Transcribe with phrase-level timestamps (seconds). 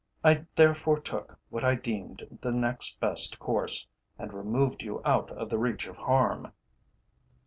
[0.23, 3.85] I therefore took what I deemed the next best course,
[4.17, 6.53] and removed you out of the reach of harm."